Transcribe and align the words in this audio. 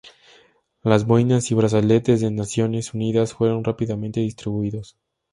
Las 0.81 1.05
boinas 1.05 1.51
y 1.51 1.53
brazaletes 1.53 2.21
de 2.21 2.31
Naciones 2.31 2.95
Unidas 2.95 3.33
fueron 3.33 3.63
rápidamente 3.63 4.19
distribuidos. 4.19 4.97